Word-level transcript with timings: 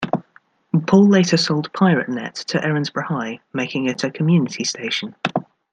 Paul 0.87 1.09
later 1.09 1.37
sold 1.37 1.71
PirateNet 1.73 2.45
to 2.45 2.57
Erinsborough 2.57 3.05
High, 3.05 3.39
making 3.53 3.85
it 3.85 4.03
a 4.03 4.09
community 4.09 4.63
station. 4.63 5.13